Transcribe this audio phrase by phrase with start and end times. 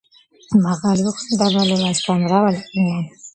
[0.61, 3.23] მაღალი, უხვი, მდაბალი, ლაშქარ-მრავალი, ყმიანი,